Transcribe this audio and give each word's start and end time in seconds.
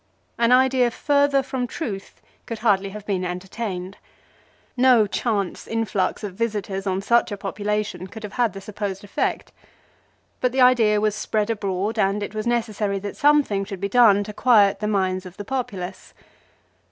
An 0.39 0.51
idea 0.51 0.89
further 0.89 1.43
from 1.43 1.67
truth 1.67 2.23
could 2.47 2.57
hardly 2.65 2.89
have 2.89 3.05
been 3.05 3.23
entertained. 3.23 3.97
No 4.75 5.05
chance 5.05 5.67
influx 5.67 6.23
of 6.23 6.31
16 6.31 6.31
LIFE 6.31 6.31
OF 6.33 6.37
CICERO. 6.55 6.61
visitors 6.71 6.87
on 6.87 7.01
such 7.03 7.31
a 7.31 7.37
population 7.37 8.07
could 8.07 8.23
have 8.23 8.33
had 8.33 8.53
the 8.53 8.61
supposed 8.61 9.03
effect. 9.03 9.51
But 10.39 10.53
the 10.53 10.61
idea 10.61 10.99
was 10.99 11.13
spread 11.13 11.51
abroad, 11.51 11.99
and 11.99 12.23
it 12.23 12.33
was 12.33 12.47
necessary 12.47 12.97
that 12.97 13.15
something 13.15 13.63
should 13.63 13.79
be 13.79 13.89
done 13.89 14.23
to 14.23 14.33
quiet 14.33 14.79
the 14.79 14.87
minds 14.87 15.27
of 15.27 15.37
the 15.37 15.45
populace. 15.45 16.15